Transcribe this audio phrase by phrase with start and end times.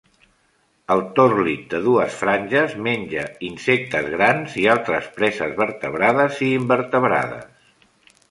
[0.93, 7.47] El torlit de dues franges menja insectes grans i altres preses vertebrades i invertebrades.